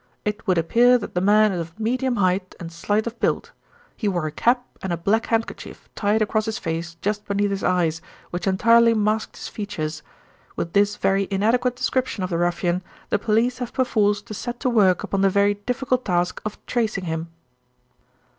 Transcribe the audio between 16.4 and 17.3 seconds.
of tracing him.